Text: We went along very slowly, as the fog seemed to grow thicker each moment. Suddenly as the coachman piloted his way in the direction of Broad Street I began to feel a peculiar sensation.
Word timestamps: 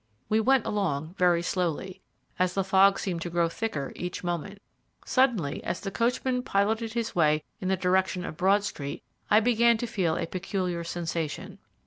We 0.29 0.39
went 0.39 0.65
along 0.65 1.13
very 1.19 1.43
slowly, 1.43 2.01
as 2.39 2.55
the 2.55 2.63
fog 2.63 2.97
seemed 2.97 3.21
to 3.21 3.29
grow 3.29 3.47
thicker 3.47 3.91
each 3.95 4.23
moment. 4.23 4.59
Suddenly 5.05 5.63
as 5.63 5.79
the 5.79 5.91
coachman 5.91 6.41
piloted 6.41 6.93
his 6.93 7.13
way 7.13 7.43
in 7.59 7.67
the 7.67 7.77
direction 7.77 8.25
of 8.25 8.35
Broad 8.35 8.63
Street 8.63 9.03
I 9.29 9.39
began 9.39 9.77
to 9.77 9.85
feel 9.85 10.15
a 10.17 10.25
peculiar 10.25 10.83
sensation. 10.83 11.59